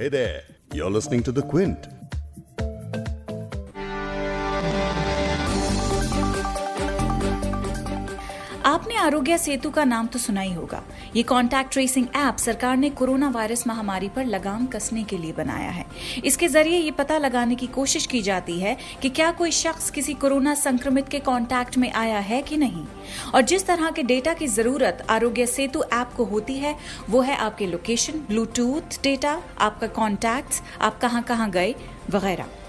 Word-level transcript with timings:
Hey 0.00 0.08
there, 0.08 0.44
you're 0.72 0.90
listening 0.90 1.22
to 1.24 1.30
The 1.30 1.42
Quint. 1.42 1.86
आपने 8.66 8.96
आरोग्य 8.96 9.38
सेतु 9.38 9.70
का 9.70 9.84
नाम 9.84 10.06
तो 10.06 10.18
सुना 10.18 10.40
ही 10.40 10.52
होगा 10.54 10.82
ये 11.16 11.22
कॉन्टैक्ट 11.22 11.72
ट्रेसिंग 11.72 12.06
ऐप 12.16 12.36
सरकार 12.36 12.76
ने 12.76 12.90
कोरोना 12.90 13.28
वायरस 13.30 13.66
महामारी 13.66 14.08
पर 14.08 14.24
लगाम 14.24 14.66
कसने 14.66 15.02
के 15.04 15.16
लिए 15.18 15.32
बनाया 15.32 15.70
है। 15.70 15.84
इसके 16.24 16.48
ज़रिए 16.48 16.78
ये 16.78 16.90
पता 16.90 17.18
लगाने 17.18 17.54
की 17.54 17.66
कोशिश 17.66 18.06
की 18.06 18.20
जाती 18.22 18.58
है 18.60 18.76
कि 19.02 19.10
क्या 19.10 19.30
कोई 19.32 19.50
शख्स 19.50 19.90
किसी 19.90 20.14
कोरोना 20.14 20.54
संक्रमित 20.54 21.08
के 21.08 21.18
कॉन्टैक्ट 21.20 21.78
में 21.78 21.90
आया 21.92 22.18
है 22.20 22.40
कि 22.42 22.56
नहीं। 22.56 22.84
और 23.34 23.42
जिस 23.42 23.66
तरह 23.66 23.90
के 23.90 24.02
डेटा 24.02 24.34
की 24.34 24.46
ज़रूरत 24.48 25.06
आरोग्य 25.10 25.46
सेतु 25.46 25.82
ऐप 25.92 26.12
को 26.16 26.24
होती 26.24 26.54
है, 26.54 26.76
वो 27.10 27.20
है 27.20 27.36
आपके 27.36 27.66
लोकेशन 27.66 28.20
ब्लूटूथ 28.28 29.02
डेटा 29.02 29.40
आपका 29.60 29.86
कॉन्टैक्ट 29.86 30.62
आप 30.80 31.00
कहाँ 31.00 31.22
कहाँ 31.22 31.50
गए, 31.50 31.74
वगैरह। 32.10 32.59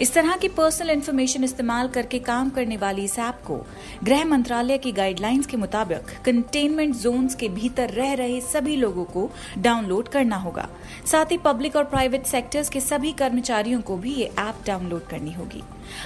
इस 0.00 0.12
तरह 0.14 0.36
की 0.36 0.48
पर्सनल 0.48 0.90
इन्फॉर्मेशन 0.90 1.44
इस्तेमाल 1.44 1.88
करके 1.88 2.18
काम 2.18 2.50
करने 2.50 2.76
वाली 2.76 3.04
इस 3.04 3.18
ऐप 3.18 3.42
को 3.46 3.56
गृह 4.04 4.24
मंत्रालय 4.24 4.78
की 4.78 4.92
गाइडलाइंस 4.92 5.46
के 5.46 5.56
मुताबिक 5.56 5.98
कंटेनमेंट 6.24 6.94
जोन्स 6.96 7.34
के 7.34 7.48
भीतर 7.48 7.90
रह 7.90 8.12
रहे 8.12 8.40
सभी 8.40 8.76
लोगों 8.76 9.04
को 9.04 9.30
डाउनलोड 9.58 10.08
करना 10.08 10.36
होगा। 10.36 10.68
साथ 11.06 11.32
ही 11.32 11.38
पब्लिक 11.38 11.76
और 11.76 11.84
प्राइवेट 11.84 12.26
सेक्टर्स 12.26 12.68
के 12.68 12.80
सभी 12.80 13.12
कर्मचारियों 13.12 13.80
को 13.80 13.96
भी 13.96 14.14
ये 14.14 14.24
ऐप 14.24 14.62
डाउनलोड 14.66 15.06
करनी 15.06 15.32
होगी। 15.32 15.62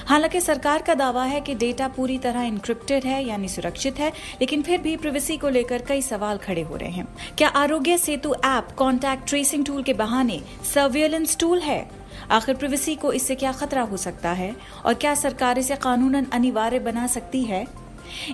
हालाँकि 0.06 0.40
सरकार 0.40 0.82
का 0.82 0.94
दावा 0.94 1.24
है 1.24 1.40
कि 1.40 1.54
डेटा 1.54 1.88
पूरी 1.88 2.18
तरह 2.18 2.42
इंक्रिप्टेड 2.42 3.04
है, 3.04 3.24
यानी 3.26 3.48
सुरक्षित 3.48 3.98
है, 3.98 4.10
लेकिन 4.40 4.62
फिर 4.62 4.80
भी 4.80 4.96
प्रिवेसी 4.96 5.36
को 5.36 5.48
लेकर 5.48 5.82
कई 5.82 6.02
सवाल 6.02 6.38
खड़े 6.38 6.62
हो 6.62 6.76
रहे 6.76 6.90
हैं। 6.90 7.06
क्या 7.38 7.48
Aarogya 7.48 7.98
Setu 7.98 8.34
app 8.34 8.68
contact 8.78 9.28
tracing 9.28 9.64
tool 9.64 9.82
के 9.82 9.92
बहाने 9.92 10.40
सर्वेलेंस 10.74 11.36
टूल 11.36 11.58
है? 11.58 12.01
आखिर 12.30 12.54
प्रिवेसी 12.54 12.94
को 12.94 13.12
इससे 13.12 13.34
क्या 13.34 13.52
खतरा 13.52 13.82
हो 13.82 13.96
सकता 13.96 14.32
है? 14.32 14.56
और 14.86 14.94
क्या 14.94 15.14
सरकार 15.14 15.58
इसे 15.58 15.76
कानूनन 15.76 16.24
अनिवार्य 16.24 16.78
बना 16.78 17.06
सकती 17.06 17.42
है? 17.42 17.66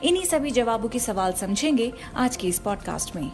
इन्हीं 0.02 0.24
सभी 0.24 0.50
जवाबों 0.50 0.88
के 0.88 0.98
सवाल 0.98 1.32
समझेंगे 1.32 1.92
आज 2.16 2.36
के 2.36 2.48
इस 2.48 2.58
पॉडकास्ट 2.58 3.16
में। 3.16 3.30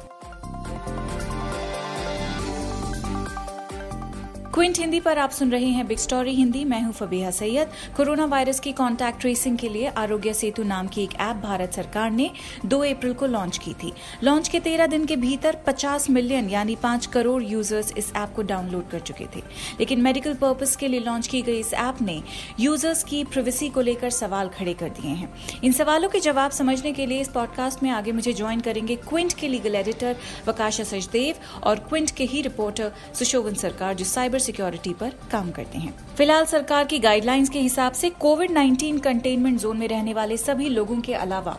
क्विंट 4.55 4.79
हिंदी 4.79 5.01
पर 5.01 5.19
आप 5.19 5.31
सुन 5.31 5.53
रहे 5.53 5.67
हैं 5.67 5.87
बिग 5.87 5.99
स्टोरी 5.99 6.35
हिंदी। 6.35 6.65
मैं 6.65 6.83
हूँ 6.83 6.93
फबीहा 6.93 7.31
सैयद। 7.31 7.69
कोरोना 7.97 8.25
वायरस 8.25 8.61
की 8.61 8.73
कॉन्टैक्ट 8.73 9.21
ट्रेसिंग 9.21 9.59
के 9.59 9.69
लिए 9.69 9.87
आरोग्य 9.87 10.35
सेतु 10.35 10.63
नाम 10.63 10.89
की 10.89 11.03
एक 11.03 11.15
ऐप 11.15 11.37
भारत 11.37 11.73
सरकार 11.73 12.11
ने 12.11 12.31
2 12.67 12.81
अप्रैल 12.85 13.13
को 13.13 13.27
लॉन्च 13.27 13.59
की 13.59 13.75
थी। 13.75 13.93
लॉन्च 14.25 14.49
के 14.49 14.61
13 14.61 14.87
दिन 14.87 15.07
के 15.07 15.17
भीतर 15.17 15.57
50 15.67 16.11
मिलियन 16.11 16.51
यानी 16.51 16.77
5 16.77 17.07
करोड़ 17.07 17.43
यूज़र्स 17.43 17.93
इस 17.97 18.13
ऐप 18.17 18.33
को 18.37 18.43
डाउनलोड 18.43 18.89
कर 18.91 18.99
चुके 18.99 19.25
थे। 19.25 19.41
लेकिन 19.81 20.01
मेडिकल 20.01 20.35
पर्पज 20.35 20.77
के 20.77 20.89
लिए 20.89 21.01
लॉन्च 21.01 21.27
की 21.27 21.43
गई 21.43 21.59
इस 21.59 21.75
ऐप 21.75 22.03
ने 22.03 22.23
यूज़र्स 22.61 23.05
की 23.05 23.25
प्रिवेसी 23.25 23.69
को 23.69 23.81
लेकर 23.81 24.11
सवाल 24.11 24.49
खड़े 24.49 24.75
कर 24.75 24.89
दिए 24.89 25.11
हैं। 25.11 25.35
इन 25.65 25.73
सवालों 25.73 26.09
के 26.09 26.21
जवाब 26.21 26.51
समझने 26.51 26.93
के 26.93 27.07
लिए 27.07 27.21
इस 27.21 27.29
पॉडकास्ट 27.29 27.83
में 27.83 27.91
आगे 27.91 28.13
मुझे 28.13 28.33
ज्वाइन 28.33 28.61
करेंगे 28.61 28.97
क्विंट 28.97 29.33
के 29.33 29.49
लीगल 29.49 29.75
एडिटर 29.75 30.17
वकाशा 30.49 30.85
सचदेव 30.85 31.35
और 31.63 31.79
क्विंट 31.79 32.11
के 32.11 32.25
ही 32.25 32.43
रिपोर्टर 32.43 32.93
सुशोभन 33.15 33.55
सरकार, 33.55 33.95
जो 33.95 34.05
साइबर 34.05 34.44
सिक्योरिटी 34.45 34.93
पर 34.93 35.13
काम 35.33 35.51
करते 35.51 35.79
हैं। 35.79 35.95
फ़िलहाल 36.17 36.45
सरकार 36.47 36.85
की 36.85 36.99
गाइडलाइंस 36.99 37.49
के 37.49 37.61
हिसाब 37.61 37.93
से 37.93 38.11
कोविड 38.21 38.51
19 38.51 39.01
कंटेनमेंट 39.01 39.61
जोन 39.61 39.77
में 39.77 39.89
रहने 39.89 40.15
वाले 40.15 40.37
सभी 40.37 40.69
लोगों 40.69 41.01
के 41.01 41.15
अलावा 41.15 41.59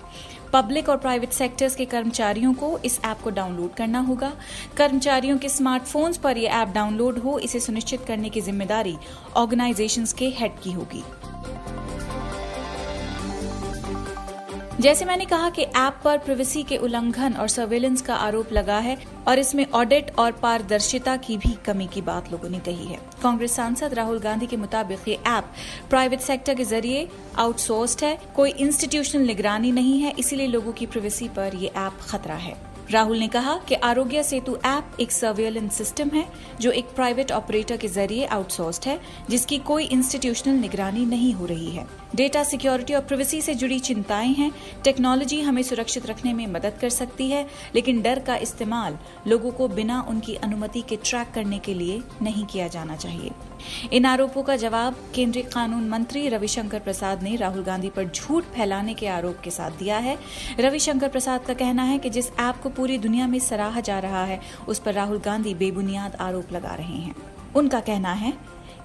पब्लिक 0.53 0.89
और 0.89 0.97
प्राइवेट 0.97 1.31
सेक्टर्स 1.31 1.75
के 1.75 1.85
कर्मचारियों 1.85 2.53
को 2.53 2.77
इस 2.85 2.99
ऐप 3.05 3.21
को 3.23 3.29
डाउनलोड 3.29 3.73
करना 3.73 3.99
होगा। 3.99 4.31
कर्मचारियों 4.77 5.37
के 5.37 5.49
स्मार्टफोन्स 5.49 6.17
पर 6.17 6.37
यह 6.37 6.51
ऐप 6.51 6.67
डाउनलोड 6.67 7.17
हो, 7.17 7.37
इसे 7.39 7.59
सुनिश्चित 7.59 8.05
करने 8.07 8.29
की 8.29 8.41
ज़िम्मेदारी 8.41 8.95
ऑर्गेनाइजेशंस 9.35 10.13
के 10.13 10.29
हेड 10.29 10.59
की 10.63 10.71
होगी। 10.71 11.03
जैसे 14.81 15.05
मैंने 15.05 15.25
कहा 15.25 15.49
कि 15.49 15.61
ऐप 15.61 15.99
पर 16.03 16.17
प्रिवेसी 16.17 16.61
के 16.63 16.77
उल्लंघन 16.77 17.33
और 17.33 17.47
सर्वेलेंस 17.47 18.01
का 18.01 18.15
आरोप 18.15 18.51
लगा 18.53 18.79
है 18.79 18.97
और 19.27 19.39
इसमें 19.39 19.65
ऑडिट 19.71 20.11
और 20.19 20.31
पारदर्शिता 20.31 21.15
की 21.17 21.37
भी 21.37 21.51
कमी 21.65 21.87
की 21.87 22.01
बात 22.01 22.31
लोगों 22.31 22.49
ने 22.49 22.59
कही 22.59 22.85
है। 22.85 22.99
कांग्रेस 23.23 23.55
सांसद 23.55 23.93
राहुल 23.93 24.19
गांधी 24.19 24.47
के 24.47 24.57
मुताबिक 24.57 25.07
ये 25.07 25.15
ऐप 25.27 25.53
प्राइवेट 25.89 26.19
सेक्टर 26.19 26.55
के 26.55 26.63
ज़रिए 26.65 27.07
आउटसोर्स्ड 27.37 28.03
है, 28.03 28.17
कोई 28.35 28.51
इंस्टीट्यूशनल 28.51 29.21
निगरानी 29.21 29.71
नहीं 29.71 29.99
है, 29.99 30.13
इसीलिए 30.19 30.47
लोगों 30.47 30.71
की 30.71 30.85
प्रिवेसी 30.85 31.29
पर 31.29 31.55
ये 31.55 31.67
ऐप 31.67 32.07
खतरा 32.09 32.35
है। 32.35 32.55
राहुल 32.91 33.17
ने 33.17 33.27
कहा 33.27 33.57
कि 33.57 33.75
आरोग्य 33.75 34.23
सेतु 34.23 34.57
ऐप 34.65 34.97
एक 34.99 35.11
सर्वेलेंस 35.11 35.73
सिस्टम 35.73 36.09
है, 36.09 36.25
जो 36.61 36.71
एक 36.71 36.85
प्राइवेट 36.85 37.31
ऑपरेटर 37.31 37.77
के 37.77 37.87
ज़रिए 37.87 38.25
आउटसोर्स्ड 38.25 38.83
है, 38.85 39.01
जिसकी 39.29 39.57
कोई 39.57 39.85
इंस्टीट्यूशनल 39.85 40.53
निगरानी 40.53 41.05
नहीं 41.05 41.33
हो 41.33 41.45
रही 41.45 41.69
है। 41.69 41.87
डेटा 42.15 42.43
सिक्योरिटी 42.43 42.93
और 42.93 43.01
प्रिवेसी 43.01 43.41
से 43.41 43.55
जुड़ी 43.55 43.79
चिंताएँ 43.79 44.33
हैं। 44.33 44.51
टेक्नोलॉजी 44.83 45.41
हमें 45.41 45.63
सुरक्षित 45.63 46.05
रखने 46.05 46.33
में 46.33 46.47
मदद 46.47 46.73
कर 46.81 46.89
सकती 46.89 47.29
है, 47.29 47.47
लेकिन 47.75 48.01
डर 48.01 48.19
का 48.19 48.35
इस्तेमाल 48.35 48.97
लोगों 49.27 49.51
को 49.51 49.67
बिना 49.67 50.05
उनकी 50.09 50.35
अनुमति 50.35 50.81
के 50.81 50.95
ट्रैक 50.95 51.27
करने 51.35 51.59
के 51.59 51.73
लिए 51.73 52.01
नहीं 52.21 52.45
किया 52.45 52.67
जाना 52.67 52.95
चाहिए। 52.95 53.31
इन 53.93 54.05
आरोपों 54.05 54.43
का 54.43 54.55
जवाब 54.55 54.95
केंद्रीय 55.15 55.43
कानून 55.43 55.89
मंत्री 55.89 56.29
रविशंकर 56.29 56.79
प्रसाद 56.79 57.23
ने 57.23 57.35
राहुल 57.35 57.63
गांधी 57.63 57.89
पर 57.89 58.03
झूठ 58.03 58.43
फैलाने 58.43 58.93
के 58.93 59.07
आरोप 59.07 59.37
के 59.43 59.49
साथ 59.49 59.71
दिया 59.71 59.97
है। 59.97 60.17
रविशंकर 60.59 61.09
प्रसाद 61.09 61.45
का 61.45 61.53
कहना 61.53 61.83
है 61.83 61.97
कि 61.99 62.09
जिस 62.09 62.27
ऐप 62.27 62.55
को 62.63 62.69
पूरी 62.75 62.97
दुनिया 62.97 63.27
में 63.27 63.39
सराहा 63.39 63.79
जा 63.79 63.99
रहा 63.99 64.23
है। 64.25 64.39
उस 64.67 64.79
पर 64.79 64.93
राहुल 64.93 65.19
गांधी 65.19 65.53
बेबुनियाद 65.53 66.15
आरोप 66.15 66.51
लगा 66.51 66.73
रहे 66.73 66.97
हैं। 66.97 67.15
उनका 67.55 67.79
कहना 67.79 68.13
है 68.13 68.33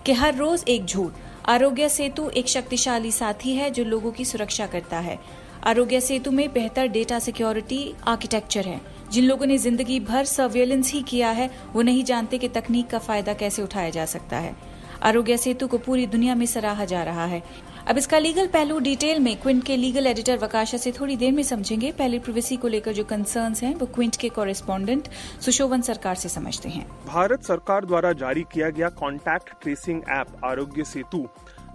कि 0.06 0.12
हर 0.12 0.34
रोज 0.34 0.64
एक 0.68 0.84
झूठ। 0.84 1.12
आरोग्य 1.48 1.88
सेतु 1.88 2.28
एक 2.30 2.48
शक्तिशाली 2.48 3.10
साथी 3.12 3.54
है 3.54 3.70
जो 3.70 3.84
लोगों 3.84 4.10
की 4.10 4.24
सुरक्षा 4.24 4.66
करता 4.66 4.98
है। 4.98 5.18
आरोग्य 5.66 6.00
सेतु 6.00 6.30
में 6.30 6.52
बेहतर 6.52 6.86
डेटा 6.86 7.18
सिक्योरिटी 7.18 7.94
आर्किटेक्चर 8.08 8.66
है। 8.66 8.80
जिन 9.12 9.24
लोगों 9.24 9.46
ने 9.46 9.56
ज़िंदगी 9.58 9.98
भर 10.00 10.24
सर्वेलेंस 10.24 10.92
ही 10.92 11.02
किया 11.02 11.30
है, 11.30 11.50
वो 11.72 11.82
नहीं 11.82 12.04
जानते 12.04 12.38
कि 12.38 12.48
तकनीक 12.48 12.88
का 12.88 12.98
फ़ायदा 12.98 13.34
कैसे 13.34 13.62
उठाया 13.62 13.90
जा 13.90 14.04
सकता 14.06 14.36
है। 14.36 14.54
आरोग्य 15.02 15.36
सेतु 15.36 15.66
को 15.66 15.78
पूरी 15.78 16.06
दुनिया 16.06 16.34
में 16.34 16.46
सराहा 16.46 16.84
जा 16.84 17.02
रहा 17.02 17.24
है। 17.24 17.42
अब 17.90 17.98
इसका 17.98 18.18
लीगल 18.18 18.46
पहलू 18.46 18.78
डिटेल 18.78 19.18
में 19.20 19.36
क्विंट 19.36 19.64
के 19.64 19.76
लीगल 19.76 20.06
एडिटर 20.06 20.38
वकाशा 20.38 20.78
से 20.78 20.92
थोड़ी 20.92 21.16
देर 21.16 21.32
में 21.32 21.42
समझेंगे। 21.42 21.90
पहले 21.92 22.18
प्रिवेसी 22.18 22.56
को 22.56 22.68
लेकर 22.68 22.92
जो 22.92 23.04
कंसर्न्स 23.04 23.62
हैं, 23.62 23.74
वो 23.74 23.86
क्विंट 23.86 24.16
के 24.16 24.28
कॉरेस्पॉन्डेंट 24.28 25.08
सुशोभन 25.40 25.80
सरकार 25.80 26.14
से 26.14 26.28
समझते 26.28 26.68
हैं। 26.68 26.86
भारत 27.06 27.42
सरकार 27.42 27.84
द्वारा 27.84 28.12
जारी 28.12 28.42
किया 28.42 28.70
गया 28.70 28.88
contact 28.88 29.50
tracing 29.62 30.02
app 30.10 30.26
Aarogya 30.44 30.84
Setu 30.84 31.26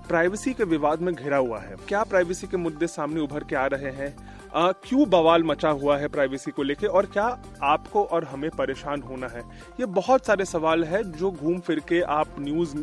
privacy 0.08 0.54
के 0.54 0.64
विवाद 0.64 1.02
में 1.02 1.14
घिरा 1.16 1.38
हुआ 1.38 1.59
है। 1.59 1.75
क्या 1.88 2.04
प्राइवेसी 2.04 2.48
के 2.48 2.58
मुद्दे 2.58 2.88
सामने 2.88 3.22
उभर 3.22 3.44
के 3.44 3.56
आ 3.56 3.66
रहे 3.66 3.92
हैं? 3.92 4.16
क्यों 4.58 5.10
बवाल 5.10 5.44
मचा 5.44 5.70
हुआ 5.70 5.98
है 5.98 6.08
प्राइवेसी 6.08 6.52
को 6.52 6.64
लेके 6.64 6.88
और 6.88 7.06
क्या 7.06 7.26
आपको 7.64 8.04
और 8.04 8.24
हमें 8.24 8.50
परेशान 8.50 9.02
होना 9.02 9.28
है? 9.28 9.42
ये 9.80 9.86
बहुत 9.86 10.26
सारे 10.26 10.46
सवाल 10.46 10.84
है 10.84 11.04
जो 11.12 11.32
घूम 11.32 11.60
फिर 11.60 11.80
के 11.80 12.02
आप 12.02 12.36
न्यूज़ 12.40 12.76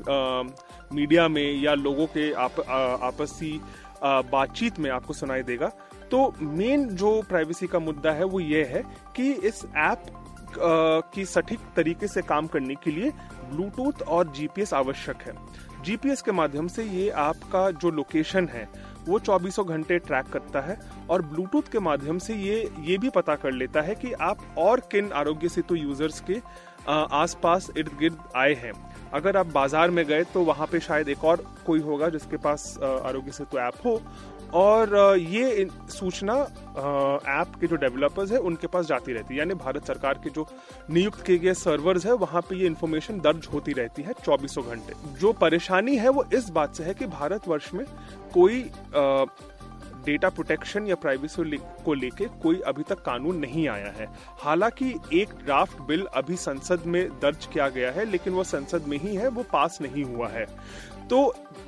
मीडिया 0.95 1.27
में 1.29 1.63
या 1.63 1.75
लोगों 1.75 2.07
के 2.07 2.33
आप, 2.33 2.61
आपसी 3.03 3.61
बातचीत 4.05 4.79
में 4.79 4.91
आपको 4.91 5.13
सुनाई 5.13 5.43
देगा। 5.43 5.73
तो 6.11 6.33
मेन 6.41 6.89
जो 6.89 7.21
प्राइवेसी 7.23 7.67
का 7.67 7.79
मुद्दा 7.79 8.13
है 8.13 8.25
वो 8.25 8.41
ये 8.41 8.65
है 8.65 8.85
कि 9.17 9.33
इस 9.33 9.65
ऐप 9.77 10.05
की 11.15 11.25
सटीक 11.25 11.61
तरीके 11.77 12.09
से 12.09 12.23
काम 12.23 12.47
करने 12.47 12.75
के 12.75 12.91
लिए 12.91 13.11
ब्लूटूथ 13.51 14.03
और 14.03 14.33
जीपीएस 14.33 14.75
आवश्यक 14.75 15.23
है। 15.23 15.35
जीपीएस 15.85 16.23
के 16.23 16.33
माध्यम 16.33 16.67
से 16.69 16.85
ये 16.85 17.09
आपका 17.11 17.71
जो 17.73 17.91
लोकेशन 17.91 18.49
है 18.49 18.69
वो 19.07 19.19
चौबीसों 19.21 19.67
घंटे 19.67 19.99
ट्रैक 20.01 20.27
करता 20.33 20.61
है 20.61 20.79
और 21.11 21.23
ब्लूटूथ 21.25 21.71
के 21.73 21.79
माध्यम 21.81 22.19
से 22.19 22.35
ये 22.37 22.71
ये 22.81 22.99
भी 22.99 23.11
पता 23.11 23.35
कर 23.37 23.53
लेता 23.53 23.81
है 23.81 23.95
कि 23.95 24.13
आप 24.23 24.45
और 24.59 24.81
किन 24.93 25.11
आरोग्य 25.13 25.49
सेतु 25.49 25.75
यूज़र्स 25.75 26.21
के 26.21 26.41
आसपास 26.89 27.71
इर्द 27.77 27.91
गिर्द 27.99 28.19
आए 28.37 28.55
हैं। 28.55 28.73
अगर 29.15 29.37
आप 29.37 29.47
बाज़ार 29.47 29.91
में 29.91 30.05
गए 30.07 30.25
तो 30.25 30.43
वहाँ 30.45 30.67
पे 30.67 30.81
शायद 30.81 31.09
एक 31.09 31.25
और 31.25 31.45
कोई 31.67 31.81
होगा 31.81 32.09
जिसके 32.09 32.37
पास 32.39 32.77
आरोग्य 32.83 33.33
सेतु 33.33 33.59
ऐप 33.59 33.75
हो। 33.85 34.01
और 34.55 35.17
ये 35.19 35.69
सूचना 35.91 36.35
ऐप 37.31 37.53
के 37.61 37.67
जो 37.67 37.77
डेवलपर्स 37.77 38.33
है, 38.33 38.39
उनके 38.39 38.67
पास 38.67 38.87
जाती 38.87 39.13
रहती 39.13 39.35
है। 39.35 39.39
यानी 39.39 39.55
भारत 39.55 39.87
सरकार 39.87 40.21
के 40.25 40.31
जो 40.31 40.47
नियुक्त 40.91 41.25
किए 41.27 41.39
गए 41.39 41.55
सर्वर्स 41.55 42.07
है, 42.07 42.13
वहाँ 42.15 42.43
पे 42.43 42.57
ये 42.57 42.67
इन्फॉर्मेशन 42.67 43.21
दर्ज 43.21 43.49
होती 43.53 43.73
रहती 43.73 44.03
है 44.03 44.13
चौबीसों 44.25 44.65
घंटे। 44.65 44.95
जो 45.21 45.33
परेशानी 45.33 45.97
है, 45.97 46.09
वो 46.09 46.25
इस 46.35 46.49
बात 46.51 46.75
से 46.75 46.85
है 46.85 46.95
कि 46.95 47.07
भारतवर्ष 47.07 47.73
में 47.75 47.85
कोई 48.35 48.63
डेटा 50.05 50.29
प्रोटेक्शन 50.29 50.87
या 50.87 50.95
प्राइवेसी 50.95 51.57
को 51.85 51.95
लेके 51.95 52.25
कोई 52.43 52.61
अभी 52.61 52.83
तक 52.83 53.01
कानून 53.01 53.37
नहीं 53.37 53.67
आया 53.69 53.93
है। 53.99 54.07
हालाँकि 54.41 54.95
एक 55.13 55.35
ड्राफ्ट 55.45 55.81
बिल 55.81 56.05
अभी 56.15 56.37
संसद 56.37 56.87
में 56.87 57.09
दर्ज 57.21 57.47
किया 57.47 57.69
गया 57.69 57.91
है, 57.91 58.05
लेकिन 58.05 58.33
वो 58.33 58.45
संसद 58.45 58.87
में 58.89 58.97
ही 58.99 59.15
है, 59.17 59.29
वो 59.29 59.43
पास 59.43 59.79
नहीं 59.83 60.05
हुआ 60.05 60.29
है। 60.29 60.47
तो 61.13 61.23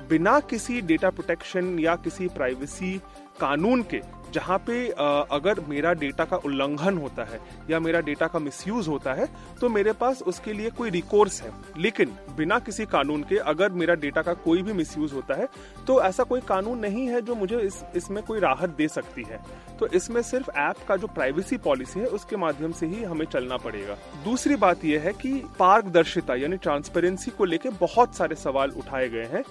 बिना 0.09 0.39
किसी 0.39 0.79
डेटा 0.81 1.09
प्रोटेक्शन 1.09 1.77
या 1.79 1.95
किसी 1.95 2.27
प्राइवेसी 2.27 2.97
कानून 3.39 3.81
के 3.83 3.99
जहाँ 4.35 4.57
पे 4.67 4.87
अगर 5.31 5.59
मेरा 5.67 5.93
डेटा 5.95 6.25
का 6.25 6.37
उल्लंघन 6.37 6.97
होता 6.97 7.23
है 7.23 7.39
या 7.69 7.79
मेरा 7.79 7.99
डेटा 8.01 8.27
का 8.27 8.39
मिसयूज 8.39 8.87
होता 8.87 9.13
है 9.13 9.27
तो 9.61 9.69
मेरे 9.69 9.93
पास 9.93 10.21
उसके 10.23 10.53
लिए 10.53 10.69
कोई 10.69 10.89
रिकोर्स 10.89 11.41
है। 11.41 11.51
लेकिन 11.77 12.15
बिना 12.37 12.59
किसी 12.59 12.85
कानून 12.85 13.23
के 13.23 13.37
अगर 13.45 13.71
मेरा 13.71 13.95
डेटा 13.95 14.21
का 14.21 14.33
कोई 14.41 14.61
भी 14.61 14.73
मिसयूज 14.73 15.13
होता 15.13 15.33
है 15.33 15.47
तो 15.87 16.01
ऐसा 16.03 16.23
कोई 16.23 16.41
कानून 16.41 16.79
नहीं 16.79 17.07
है 17.07 17.21
जो 17.21 17.35
मुझे 17.35 17.59
इस, 17.59 17.83
इसमें 17.95 18.23
कोई 18.23 18.39
राहत 18.39 18.69
दे 18.69 18.87
सकती 18.87 19.23
है। 19.23 19.39
तो 19.79 19.87
इसमें 19.87 20.21
सिर्फ़ 20.21 20.49
ऐप 20.51 20.75
का 20.87 20.95
जो 20.95 21.07
प्राइवेसी 21.07 21.57
पॉलिसी 21.57 21.99
है, 21.99 22.05
उसके 22.07 22.35
माध्यम 22.35 22.71
से 22.71 22.85
ही 22.85 23.03
हमें 23.03 23.25
चलना 23.25 23.57
पड़ेगा। 23.57 23.95
दूसरी 24.23 24.55
बात 24.55 24.85
यह 24.85 25.01
है 25.01 25.13
कि 25.13 25.33
पारदर्शिता, 25.59 26.35
यानी 26.35 26.57
ट्रांसपेरेंसी 26.57 27.31
को 27.31 27.45
लेकर 27.45 27.69
बहुत 27.79 28.15
सारे 28.15 28.35
सवाल 28.35 28.71
उठाए 28.71 29.09
गए 29.09 29.25
हैं। 29.25 29.43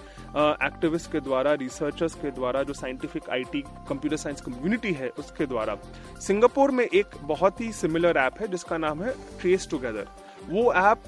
एक्टिविस्ट 0.65 1.11
के 1.11 1.19
द्वारा 1.19 1.53
रिसर्चर्स 1.55 2.13
के 2.15 2.31
द्वारा, 2.31 2.63
जो 2.63 2.73
scientific 2.73 3.29
IT 3.29 3.61
computer 3.89 4.17
science 4.17 4.41
community 4.41 4.73
है 4.83 5.09
उसके 5.09 5.45
द्वारा। 5.45 5.77
सिंगापुर 6.19 6.71
में 6.71 6.85
एक 6.85 7.15
बहुत 7.21 7.61
ही 7.61 7.71
सिमिलर 7.71 8.17
ऐप 8.17 8.41
है, 8.41 8.47
जिसका 8.47 8.77
नाम 8.77 9.03
है 9.03 9.15
ट्रेस 9.41 9.67
टुगेदर 9.71 10.07
वो 10.49 10.73
ऐप 10.73 11.03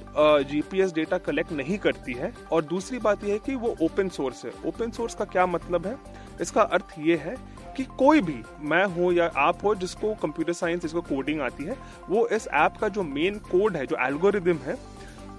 जीपीएस 0.50 0.94
डेटा 0.94 1.18
कलेक्ट 1.18 1.52
नहीं 1.52 1.78
करती 1.78 2.14
है, 2.14 2.31
और 2.52 2.64
दूसरी 2.64 3.00
बात 3.00 3.24
यह 3.24 3.34
है 3.34 3.40
कि 3.40 3.56
वो 3.56 3.75
ओपन 3.81 4.10
सोर्स 4.10 4.44
है। 4.46 4.52
ओपन 4.66 4.92
सोर्स 4.92 5.16
का 5.16 5.25
क्या 5.25 5.46
मतलब 5.46 5.86
है? 5.88 5.96
इसका 6.42 6.62
अर्थ 6.62 6.94
ये 7.00 7.16
है 7.16 7.36
कि 7.78 7.84
कोई 7.98 8.22
भी, 8.22 8.42
मैं 8.60 8.84
हो 8.86 9.12
या 9.12 9.25
आप 9.38 9.64
हो, 9.64 9.75
जिसको 9.75 10.14
कंप्यूटर 10.14 10.54
साइंस 10.54 10.81
जिसको 10.81 11.02
कोडिंग 11.02 11.42
आती 11.42 11.64
है, 11.64 11.78
वो 12.10 12.28
इस 12.28 12.48
ऐप 12.48 12.78
का 12.78 12.88
जो 12.88 13.04
मेन 13.04 13.38
कोड 13.52 13.78
है, 13.78 13.86
जो 13.86 13.98
एल्गोरिदम 14.00 14.58
है, 14.58 14.78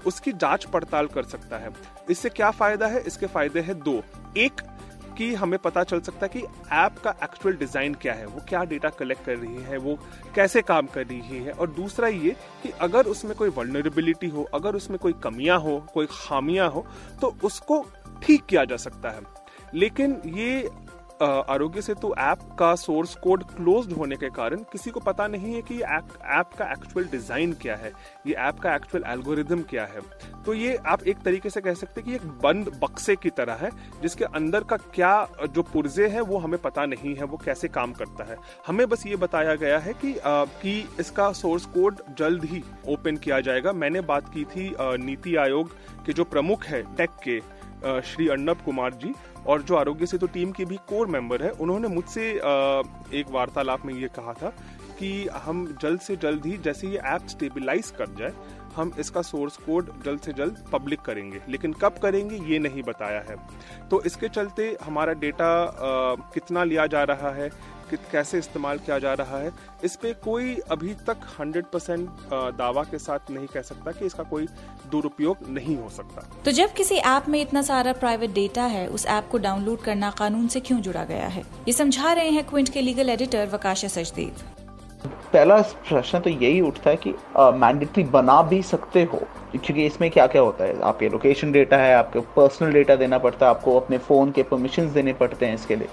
उसकी 0.07 0.33
जाँच 0.33 0.65
पड़ताल 0.65 1.07
कर 1.07 1.23
सकता 1.23 1.59
है। 1.59 1.73
इससे 2.11 2.29
क्या 2.29 2.51
फ़ायदा 2.51 2.87
है? 2.87 3.03
इसके 3.07 3.27
फ़ायदे 3.27 3.61
हैं 3.61 3.79
दो। 3.81 4.03
एक 4.37 4.61
कि 5.19 5.33
हमें 5.35 5.59
पता 5.59 5.83
चल 5.85 6.01
सकता 6.01 6.27
है 6.27 6.29
कि 6.31 6.41
ऐप 6.75 6.99
का 7.05 7.15
एक्चुअल 7.25 7.57
डिज़ाइन 7.57 7.95
क्या 7.95 8.13
है, 8.15 8.27
वो 8.27 8.41
क्या 8.49 8.63
डेटा 8.65 8.89
कलेक्ट 8.91 9.25
कर 9.25 9.37
रही 9.37 9.63
है, 9.63 9.79
वो 9.79 9.99
कैसे 10.35 10.63
काम 10.63 10.87
कर 10.87 11.07
रही 11.07 11.39
है। 11.39 11.53
और 11.53 11.71
दूसरा 11.71 12.09
ये 12.09 12.35
कि 12.63 12.71
अगर 12.81 13.07
उसमें 13.07 13.35
कोई 13.37 13.51
वर्नरेबिलिटी 13.51 14.29
हो, 14.29 14.43
अगर 14.55 14.77
उसमें 14.77 14.99
कोई 14.99 15.13
कमियाँ 15.23 15.59
हो, 15.61 15.79
कोई 15.95 16.07
खामियाँ 16.11 16.71
हो 16.71 16.87
तो 17.21 17.35
उसको 17.45 17.85
ठीक 18.23 18.45
किया 18.45 18.65
जा 18.65 18.77
सकता 18.79 19.11
है। 19.11 19.23
लेकिन 19.75 20.21
ये 20.27 20.69
आरोग्य 21.23 21.83
सेतु 21.83 22.13
ऐप 22.19 22.39
का 22.59 22.75
सोर्स 22.77 23.15
कोड 23.15 23.43
क्लोज्ड 23.47 23.93
होने 23.93 24.17
के 24.17 24.29
कारण 24.31 24.63
किसी 24.73 24.91
को 24.91 25.01
पता 25.01 25.27
नहीं 25.29 25.55
है 25.55 25.63
कि 25.63 25.75
ये 25.75 25.83
ऐप 25.83 26.53
का 26.59 26.71
एक्चुअल 26.73 27.07
डिज़ाइन 27.09 27.53
क्या 27.63 27.77
है 27.77 27.93
ये 28.27 28.35
ऐप 28.39 28.59
का 28.59 28.75
एक्चुअल 28.75 29.05
एल्गोरिदम 29.09 29.63
क्या 29.71 29.85
है। 29.85 30.01
तो 30.47 30.55
ये 30.55 30.77
आप 30.87 31.03
एक 31.03 31.19
तरीके 31.19 31.51
से 31.51 31.61
कह 31.61 31.75
सकते 31.75 32.01
हैं 32.01 32.09
कि 32.09 32.15
एक 32.17 32.27
बंद 32.43 32.69
बक्से 32.83 33.17
की 33.17 33.31
तरह 33.31 33.59
है 33.63 33.71
जिसके 34.03 34.25
अंदर 34.27 34.65
का 34.65 34.77
क्या 34.95 35.13
जो 35.47 35.63
पुर्जे 35.63 36.09
है 36.09 36.21
वो 36.23 36.39
हमें 36.39 36.61
पता 36.63 36.87
नहीं 36.87 37.15
है 37.17 37.25
वो 37.25 37.37
कैसे 37.45 37.69
काम 37.69 37.93
करता 37.93 38.25
है। 38.25 38.37
हमें 38.67 38.87
बस 38.89 39.07
ये 39.07 39.17
बताया 39.17 39.55
गया 39.57 39.79
है 39.79 39.93
कि 39.95 40.17
आ, 40.17 40.45
कि 40.45 40.89
इसका 41.01 41.31
सोर्स 41.35 41.67
कोड 41.67 42.01
जल्द 42.19 42.45
ही 42.45 42.63
ओपन 42.89 43.17
किया 43.17 43.41
जाएगा। 43.41 43.73
मैंने 43.75 44.01
बात 44.03 44.33
की 44.35 44.45
थी 44.47 44.75
नीति 44.81 45.37
आयोग 45.37 45.73
के 46.07 46.13
जो 46.13 46.25
प्रमुख 46.27 46.65
है 46.65 46.83
टेक 46.97 47.11
के 47.25 47.41
श्री 48.05 48.29
अर्णब 48.29 48.61
कुमार 48.65 48.95
जी 48.95 49.15
और 49.47 49.63
जो 49.63 49.77
आरोग्य 49.77 50.07
सेतु 50.07 50.27
तो 50.27 50.33
टीम 50.33 50.53
के 50.53 50.65
भी 50.65 50.77
कोर 50.89 51.07
मेंबर 51.07 51.43
है, 51.43 51.51
उन्होंने 51.51 51.89
मुझसे 51.89 52.31
एक 52.31 53.31
वार्तालाप 53.31 53.85
में 53.87 53.95
ये 53.95 54.09
कहा 54.17 54.33
था 54.33 54.53
कि 54.99 55.27
हम 55.37 55.67
जल्द 55.83 56.01
से 56.01 56.17
जल्द 56.17 56.47
ही, 56.47 56.57
जैसे 56.57 56.89
ये 56.89 56.99
ऐप 57.07 57.27
स्टेबिलाईज 57.29 57.91
कर 57.99 58.15
जाए, 58.19 58.33
हम 58.77 58.93
इसका 58.99 59.23
सोर्स 59.23 59.57
कोड 59.57 59.91
जल्द 60.05 60.21
से 60.21 60.33
जल्द 60.33 60.65
पब्लिक 60.73 61.01
करेंगे। 61.01 61.41
लेकिन 61.49 61.73
कब 61.73 61.99
करेंगे, 62.03 62.37
ये 62.45 62.59
नहीं 62.59 62.83
बताया 62.83 63.21
है। 63.29 63.37
तो 63.89 64.03
इसके 64.03 64.29
चलते 64.29 64.77
हमारा 64.83 65.13
डेटा 65.15 65.51
कितना 66.35 66.65
लिया 66.65 66.87
जा 66.87 67.03
रहा 67.05 67.31
है 67.33 67.51
कि 67.91 67.97
कैसे 68.13 68.39
इस्तेमाल 68.39 68.79
किया 68.79 68.99
जा 68.99 69.13
रहा 69.15 69.39
है 69.39 69.53
इस 69.85 69.97
पर 69.97 70.13
कोई 70.25 70.55
अभी 70.71 70.95
तक 71.07 71.27
100 71.33 71.65
परसेंट 71.73 72.09
दावा 72.57 72.83
के 72.83 72.99
साथ 72.99 73.31
नहीं 73.31 73.47
कह 73.47 73.63
सकता 73.63 73.93
कि 73.93 74.07
इसका 74.07 74.23
कोई 74.25 74.47
दुरुपयोग 74.91 75.49
नहीं 75.51 75.77
हो 75.77 75.89
सकता। 75.91 76.29
तो 76.45 76.51
जब 76.51 76.73
किसी 76.73 76.97
ऐप 76.97 77.29
में 77.29 77.41
इतना 77.41 77.63
सारा 77.63 77.93
प्राइवेट 77.95 78.31
डेटा 78.33 78.65
है 78.67 78.87
उस 78.89 79.07
ऐप 79.09 79.29
को 79.31 79.39
डाउनलोड 79.39 79.81
करना 79.81 80.11
कानून 80.19 80.47
से 80.49 80.61
क्यों 80.61 80.81
जुड़ा 80.81 81.05
गया 81.05 81.27
है? 81.29 81.43
ये 81.69 81.73
समझा 81.73 82.13
रहे 82.13 82.31
हैं 82.31 82.45
क्विंट 82.47 82.69
के 82.69 82.81
लीगल 82.81 83.11
एडिटर 83.11 83.49
वकाश 83.49 83.85
सचदेव। 83.87 84.43
पहला 85.33 85.61
प्रश्न 85.89 86.19
तो 86.21 86.31
यही 86.31 86.61
उठता 86.61 86.91
है 86.91 86.97
कि 86.97 87.11
मैंडेटरी 87.59 88.05
बना 88.05 88.41
भी 88.43 88.63
सकते 88.65 89.03
हो 89.05 89.19
क्योंकि 89.53 89.85
इसमें 89.87 90.11
क्या 90.11 90.27
क्या 90.27 90.43
होता 90.43 90.65
है? 90.65 90.81
आपके 90.83 91.09
लोकेशन 91.09 91.53
डेटा 91.53 91.77
है 91.77 91.95
आपके 91.95 92.21
पर्सनल 92.37 92.73
डेटा 92.73 92.97
देना 92.97 93.19
पड़ता 93.19 93.47
है 93.47 93.51
आपको 93.51 93.79
अपने 93.81 93.99
फ़ोन 93.99 94.31
के 94.31 94.43
परमिशन 94.45 94.93
देने 94.93 95.13
पड़ते 95.15 95.47
हैं 95.47 95.55
इसके 95.55 95.77
लिए। 95.77 95.89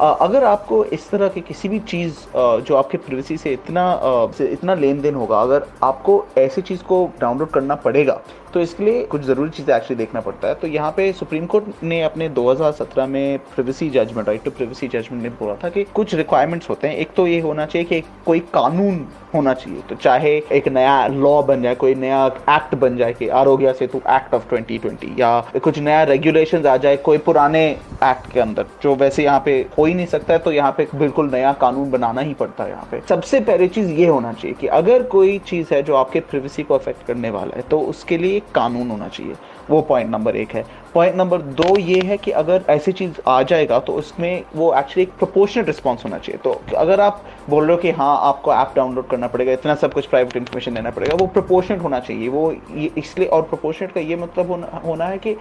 अगर 0.00 0.44
आपको 0.44 0.84
इस 0.84 1.08
तरह 1.10 1.28
की 1.28 1.40
किसी 1.40 1.68
भी 1.68 1.78
चीज़ 1.80 2.14
जो 2.36 2.74
आपके 2.76 2.98
प्रिवेसी 2.98 3.36
से 3.36 3.52
इतना 3.52 4.00
से 4.38 4.46
इतना 4.46 4.74
लेन 4.74 5.00
देन 5.00 5.14
होगा, 5.14 5.40
अगर 5.42 5.66
आपको 5.82 6.24
ऐसी 6.38 6.62
चीज़ 6.62 6.82
को 6.82 7.08
डाउनलोड 7.20 7.50
करना 7.50 7.74
पड़ेगा 7.76 8.20
तो 8.54 8.60
इसके 8.60 8.84
लिए 8.84 9.02
कुछ 9.04 9.22
ज़रूरी 9.22 9.50
चीज़ें 9.50 9.74
एक्चुअली 9.76 9.96
देखना 9.96 10.20
पड़ता 10.20 10.48
है। 10.48 10.54
तो 10.54 10.66
यहाँ 10.66 10.90
पे 10.96 11.12
सुप्रीम 11.12 11.46
कोर्ट 11.46 11.82
ने 11.82 12.00
अपने 12.02 12.28
2017 12.30 13.06
में 13.06 13.38
privacy 13.54 13.88
judgement 13.90 14.28
right 14.28 14.44
to 14.44 14.50
privacy 14.50 14.88
judgement 14.88 15.22
में 15.22 15.32
बोला 15.38 15.54
था 15.64 15.68
कि 15.68 15.84
कुछ 15.94 16.14
रिक्वायरमेंट्स 16.14 16.70
होते 16.70 16.88
हैं। 16.88 16.96
एक 16.96 17.14
तो 17.16 17.26
ये 17.26 17.40
होना 17.40 17.66
चाहिए 17.66 17.88
कि 17.88 18.00
कोई 18.26 18.40
कानून 18.54 19.06
होना 19.34 19.54
चाहिए। 19.54 19.80
तो 19.88 19.94
चाहे 19.96 20.30
एक 20.52 20.68
नया 20.68 21.06
लॉ 21.06 21.42
बन 21.42 21.62
जाए, 21.62 21.74
कोई 21.74 21.94
नया 21.94 22.26
एक्ट 22.26 22.74
बन 22.74 22.96
जाए 22.96 23.12
कि 23.12 23.28
आरोग्य 23.34 23.72
सेतु 23.72 23.98
एक्ट 23.98 24.34
ऑफ़ 24.34 24.44
2020 24.50 25.18
या 25.20 25.40
कुछ 25.64 25.78
नया 25.78 26.02
रेगुलेशन 26.04 26.66
आ 26.66 26.76
जाए 26.76 26.96
कोई 26.98 27.18
पुराने 27.20 27.64
एक्ट 27.68 28.30
के 28.32 28.40
अंदर, 28.40 28.66
जो 28.82 28.94
वैसे 28.94 29.24
यहाँ 29.24 29.42
पे 29.44 29.54
हो 29.78 29.84
ही 29.84 29.94
नहीं 29.94 30.06
सकता 30.06 30.32
है 30.32 30.38
तो 30.38 30.52
यहाँ 30.52 30.72
पे 30.76 30.86
बिल्कुल 30.94 31.30
नया 31.30 31.52
कानून 31.60 31.90
बनाना 31.90 32.20
ही 32.20 32.34
पड़ता 32.34 32.64
है 32.64 32.70
यहाँ 32.70 32.88
पे। 32.90 33.00
सबसे 33.08 33.40
पहली 33.42 33.68
चीज़ 33.68 33.90
ये 33.92 34.06
होना 34.06 34.32
चाहिए 34.32 34.56
कि 34.60 34.66
अगर 34.78 35.02
कोई 35.08 35.38
चीज़ 35.46 35.74
है 35.74 35.82
जो 35.82 35.94
आपके 35.96 36.20
प्रिवेसी 36.22 36.62
को 36.62 36.74
अफेक्ट 36.74 37.06
करने 37.06 37.30
वाला 37.30 37.56
है 37.56 37.62
तो 37.70 37.80
उसके 37.84 38.18
लिए 38.18 38.40
कानून 38.54 38.90
होना 38.90 39.08
चाहिए। 39.08 39.36
वो 39.70 39.80
पॉइंट 39.82 40.10
नंबर 40.10 40.36
एक 40.36 40.54
है। 40.54 40.64
पॉइंट 40.94 41.16
नंबर 41.16 41.42
दो 41.52 41.76
ये 41.78 42.00
है 42.00 42.16
कि 42.16 42.30
अगर 42.32 42.64
ऐसी 42.70 42.92
चीज़ 42.92 43.20
आ 43.28 43.42
जाएगा 43.42 43.78
तो 43.78 43.92
उसमें 43.94 44.44
वो 44.56 44.72
एक्चुअली 44.74 45.02
एक 45.02 45.12
प्रोपोर्शनल 45.18 45.64
रिस्पॉन्स 45.64 46.04
होना 46.04 46.18
चाहिए। 46.18 46.40
तो 46.44 46.60
अगर 46.76 47.00
आप 47.00 47.22
बोल 47.50 47.64
रहे 47.64 47.74
हो 47.74 47.82
कि 47.82 47.90
हाँ 47.92 48.16
आपको 48.28 48.52
ऐप 48.54 48.72
डाउनलोड 48.76 49.08
करना 49.08 49.26
पड़ेगा 49.26 49.52
इतना 49.52 49.74
सब 49.74 49.92
कुछ 49.92 50.06
प्राइवेट 50.06 50.36
इन्फॉर्मेशन 50.36 50.74
देना 50.74 50.90
पड़ेगा 50.90 51.16
वो 51.16 51.26
प्रोपोर्शनल 51.28 51.78
होना 51.78 52.00
चाहिए। 52.00 52.28
वो 52.28 52.50
इसलिए 52.96 53.28
और 53.28 53.42
प्रोपोर्शनल 53.42 53.88
का 53.94 54.00
ये 54.00 54.16
मतलब 54.16 54.50
होना, 54.50 54.80
होना 54.86 55.04
है 55.04 55.18
कि 55.18 55.36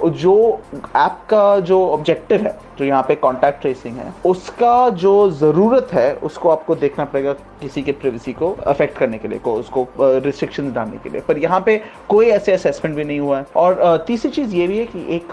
जो 0.00 0.60
ऐप 0.96 1.16
का 1.30 1.58
जो 1.60 1.78
ऑब्जेक्टिव 1.86 2.42
है 2.42 2.58
जो 2.78 2.84
यहाँ 2.84 3.02
पे 3.08 3.14
कॉन्टैक्ट 3.14 3.60
ट्रेसिंग 3.60 3.96
है 3.96 4.12
उसका 4.26 4.88
जो 4.90 5.30
ज़रूरत 5.30 5.88
है 5.92 6.14
उसको 6.24 6.48
आपको 6.50 6.74
देखना 6.74 7.04
पड़ेगा 7.04 7.32
किसी 7.60 7.82
के 7.82 7.92
प्रिवेसी 7.92 8.32
को 8.32 8.50
अफेक्ट 8.66 8.96
करने 8.98 9.18
के 9.18 9.28
लिए 9.28 9.38
को 9.38 9.54
उसको 9.54 9.86
रिस्ट्रिक्शन 9.98 10.72
डालने 10.72 10.98
के 11.02 11.10
लिए। 11.10 11.20
पर 11.20 11.38
यहाँ 11.38 11.60
पे 11.66 11.76
कोई 12.08 12.26
ऐसे 12.28 12.52
असेसमेंट 12.52 12.96
भी 12.96 13.04
नहीं 13.04 13.18
हुआ 13.20 13.38
है। 13.38 13.44
और 13.60 14.04
तीसरी 14.06 14.30
चीज़ 14.30 14.54
ये 14.56 14.66
भी 14.66 14.78
है 14.78 14.84
कि 14.86 15.00
एक 15.14 15.32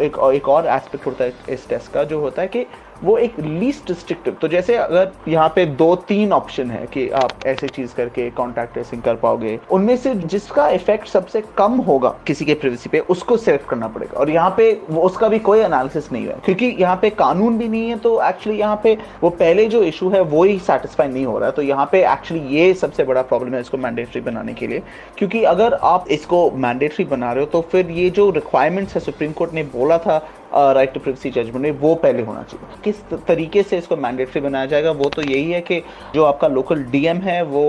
एक, 0.00 0.18
एक 0.34 0.48
और 0.48 0.66
एस्पेक्ट 0.66 1.06
होता 1.06 1.24
है 1.24 1.32
इस 1.48 1.68
टेस्ट 1.68 1.92
का 1.92 2.04
जो 2.04 2.20
होता 2.20 2.42
है 2.42 2.48
कि 2.48 2.66
वो 3.04 3.16
एक 3.18 3.38
लीस्ट 3.40 3.90
रिस्ट्रिक्टिव 3.90 4.36
तो 4.40 4.48
जैसे 4.48 4.76
अगर 4.76 5.12
यहाँ 5.28 5.48
पे 5.54 5.64
दो 5.76 5.94
तीन 6.08 6.32
ऑप्शन 6.32 6.70
है 6.70 6.84
कि 6.92 7.08
आप 7.14 7.46
ऐसे 7.46 7.68
चीज़ 7.68 7.94
करके 7.94 8.28
कॉन्टैक्ट 8.32 8.72
ट्रेसिंग 8.72 9.02
कर 9.02 9.14
पाओगे, 9.16 9.58
उनमें 9.72 9.96
से 9.96 10.14
जिसका 10.14 10.68
इफ़ेक्ट 10.70 11.08
सबसे 11.08 11.42
कम 11.58 11.72
होगा 11.80 12.14
किसी 12.26 12.44
के 12.44 12.54
प्रिवेसी 12.54 12.90
पे, 12.90 12.98
उसको 13.00 13.36
सेलेक्ट 13.36 13.68
करना 13.68 13.88
पड़ेगा। 13.88 14.18
और 14.20 14.30
यहाँ 14.30 14.54
पे 14.56 14.72
उसका 14.98 15.28
भी 15.28 15.38
कोई 15.40 15.60
एनालिसिस 15.60 16.10
नहीं 16.12 16.26
है, 16.26 16.36
क्योंकि 16.44 16.66
यहाँ 16.80 16.96
पे 17.02 17.10
कानून 17.12 17.58
भी 17.58 17.68
नहीं 17.68 17.88
है 17.88 17.98
तो 17.98 18.20
एक्चुअली 18.24 18.58
यहाँ 18.58 18.80
पे 18.84 18.96
वो 19.22 19.30
पहले 19.32 19.66
जो 19.66 19.82
इशू 19.84 20.08
है, 20.10 20.20
वो 20.22 20.44
ही 20.44 20.58
सेटिस्फाई 20.60 21.08
नहीं 21.08 21.26
हो 21.26 21.38
रहा 21.38 21.48
है। 21.48 21.54
तो 21.54 21.62
यहाँ 21.62 21.88
पे 21.92 22.04
एक्चुअली 22.12 22.56
ये 22.56 22.72
सबसे 22.74 23.04
बड़ा 23.04 23.22
प्रॉब्लम 23.24 23.54
है 23.54 23.60
इसको 23.60 23.78
मैंडेटरी 23.78 24.20
बनाने 24.22 24.54
के 24.54 24.66
लिए। 24.66 24.82
क्योंकि 25.18 25.42
अगर 25.46 25.74
आप 25.84 26.08
इसको 26.10 26.50
मैंडेटरी 26.56 27.04
बना 27.06 27.32
रहे 27.32 27.44
हो 27.44 27.50
तो 27.50 27.60
फिर 27.72 27.90
ये 27.90 28.08
जो 28.10 28.30
रिक्वायरमेंट्स 28.30 28.94
है 28.94 29.00
सुप्रीम 29.00 29.32
कोर्ट 29.32 29.52
ने 29.54 29.62
बोला 29.74 29.98
था 29.98 30.18
राइट 30.54 30.92
टू 30.94 31.00
प्रिवेसी 31.00 31.30
जजमेंट 31.30 31.80
वो 31.80 31.94
पहले 31.94 32.22
होना 32.22 32.42
चाहिए। 32.42 32.80
किस 32.84 33.20
तरीके 33.26 33.62
से 33.62 33.78
इसको 33.78 33.96
मैंडेटरी 33.96 34.40
बनाया 34.40 34.66
जाएगा 34.66 34.90
वो 34.92 35.08
तो 35.08 35.22
यही 35.22 35.50
है 35.50 35.60
कि 35.60 35.82
जो 36.14 36.24
आपका 36.24 36.48
लोकल 36.48 36.82
डीएम 36.92 37.18
है 37.18 37.42
वो 37.44 37.64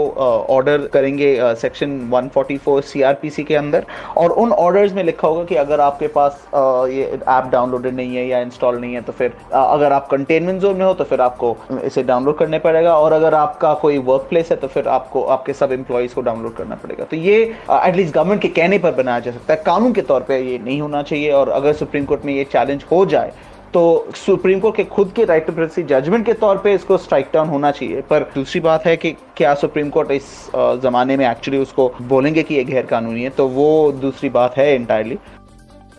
ऑर्डर 0.50 0.88
करेंगे 0.94 1.56
सेक्शन 1.56 1.98
uh, 2.12 2.30
144 2.32 2.82
सीआरपीसी 2.84 3.44
के 3.44 3.56
अंदर। 3.56 3.86
और 4.18 4.32
उन 4.32 4.52
ऑर्डर्स 4.52 4.94
में 4.94 5.04
लिखा 5.04 5.28
होगा 5.28 5.44
कि 5.44 5.56
अगर 5.56 5.80
आपके 5.80 6.08
पास 6.18 6.46
ये 6.92 7.04
ऐप 7.04 7.50
डाउनलोडेड 7.52 7.96
नहीं 7.96 8.16
है 8.16 8.28
या 8.28 8.40
इंस्टॉल 8.42 8.80
नहीं 8.80 8.94
है 8.94 9.02
तो 9.02 9.14
फिर 9.14 9.34
अगर 9.54 9.94
आप 9.94 10.08
कंटेनमेंट 10.10 10.62
जोन 10.62 10.78
में 10.78 10.86
हो 10.86 10.94
तो 10.94 11.04
फिर 11.04 11.22
आपको 11.22 11.56
इसे 11.84 12.04
डाउनलोड 12.04 12.38
करने 12.38 12.60
पड़ेगा। 12.60 12.98
और 12.98 13.14
अगर 13.14 13.34
आपका 13.34 13.74
कोई 13.82 13.98
वर्क 14.00 14.26
प्लेस 14.30 14.52
है 14.52 14.58
तो 14.58 14.68
फिर 14.68 14.88
आपको 14.88 15.24
आपके 15.36 15.54
सब 15.54 15.72
एम्प्लॉयज़ 15.72 16.14
को 16.16 16.22
डाउनलोड 16.22 16.56
करना 16.56 16.76
पड़ेगा। 16.76 17.04
तो 17.04 17.18
ये 17.18 17.42
एटलीस्ट 17.72 18.14
गवर्नमेंट 18.14 18.42
के 18.42 18.48
कहने 18.50 18.78
पर 18.80 18.92
बनाया 18.96 19.20
जा 19.20 19.32
सकता 19.32 19.54
है। 19.54 19.62
कानून 19.66 19.94
के 19.94 20.02
तौर 20.04 20.22
पर 20.22 20.34
ये 20.34 20.58
नहीं 20.60 20.80
होना 20.82 21.02
चाहिए। 21.04 21.32
और 21.32 21.50
अगर 21.52 21.74
सुप्रीम 21.74 22.06
कोर्ट 22.06 22.26
में 22.26 22.34
ये 22.34 22.44
चैलेंज 22.54 22.75
चैलेंज 22.76 22.92
हो 22.92 23.06
जाए 23.06 23.34
तो 23.74 24.12
सुप्रीम 24.16 24.60
कोर्ट 24.60 24.76
के 24.76 24.84
खुद 24.84 25.12
के 25.16 25.24
राइट 25.26 25.46
टू 25.48 25.54
प्राइवेसी 25.54 25.84
जजमेंट 25.84 26.26
के 26.26 26.34
तौर 26.34 26.58
पे 26.58 26.74
इसको 26.74 26.98
स्ट्राइक 26.98 27.30
डाउन 27.34 27.50
होना 27.50 27.72
चाहिए। 27.72 28.02
पर 28.02 28.24
दूसरी 28.36 28.62
बात 28.62 28.86
है 28.86 28.96
कि 28.98 29.12
क्या 29.38 29.54
सुप्रीम 29.54 29.90
कोर्ट 29.90 30.12
इस 30.12 30.50
जमाने 30.84 31.18
में 31.18 31.30
एक्चुअली 31.30 31.60
उसको 31.60 31.92
बोलेंगे 32.02 32.44
कि 32.44 32.56
ये 32.56 32.64
गैर 32.64 32.86
कानूनी 32.86 33.24
है 33.24 33.30
तो 33.30 33.48
वो 33.48 33.92
दूसरी 33.92 34.30
बात 34.30 34.58
है 34.58 34.76
इंटायरली 34.76 35.18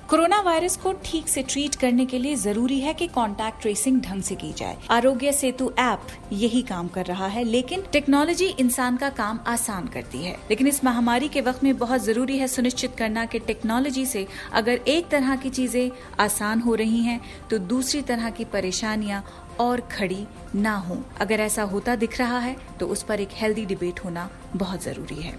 कोरोना 0.08 0.38
वायरस 0.40 0.76
को 0.76 0.92
ठीक 1.04 1.28
से 1.28 1.42
ट्रीट 1.42 1.74
करने 1.74 2.04
के 2.06 2.18
लिए 2.18 2.34
ज़रूरी 2.36 2.78
है 2.80 2.92
कि 2.94 3.06
कॉन्टैक्ट 3.06 3.60
ट्रेसिंग 3.62 4.00
ढंग 4.02 4.22
से 4.22 4.34
की 4.34 4.52
जाए। 4.52 4.76
आरोग्य 4.90 5.32
सेतु 5.32 5.70
ऐप 5.78 6.06
यही 6.32 6.62
काम 6.62 6.88
कर 6.88 7.06
रहा 7.06 7.26
है, 7.26 7.42
लेकिन 7.44 7.82
टेक्नोलॉजी 7.92 8.46
इंसान 8.60 8.96
का 8.96 9.08
काम 9.10 9.40
आसान 9.46 9.86
करती 9.88 10.18
है। 10.18 10.36
लेकिन 10.50 10.66
इस 10.66 10.82
महामारी 10.84 11.28
के 11.28 11.40
वक्त 11.40 11.64
में 11.64 11.76
बहुत 11.78 12.02
ज़रूरी 12.02 12.38
है 12.38 12.48
सुनिश्चित 12.48 12.94
करना 12.98 13.26
कि 13.26 13.38
टेक्नोलॉजी 13.40 14.06
से 14.06 14.26
अगर 14.52 14.80
एक 14.88 15.08
तरह 15.08 15.36
की 15.36 15.50
चीज़ें 15.50 15.90
आसान 16.20 16.60
हो 16.60 16.74
रही 16.74 17.02
हैं 17.02 17.20
तो 17.50 17.58
दूसरी 17.58 18.02
तरह 18.04 18.30
की 18.30 18.44
परेशानियाँ 18.46 19.24
और 19.60 19.80
खड़ी 19.92 20.26
ना 20.54 20.76
हो। 20.78 21.02
अगर 21.20 21.40
ऐसा 21.40 21.62
होता 21.64 21.96
दिख 21.96 22.18
रहा 22.18 22.38
है 22.38 22.56
तो 22.80 22.86
उस 22.86 23.02
पर 23.02 23.20
एक 23.20 23.28
हेल्दी 23.32 23.66
डिबेट 23.66 24.04
होना 24.04 24.30
बहुत 24.56 24.82
ज़रूरी 24.82 25.22
है। 25.22 25.38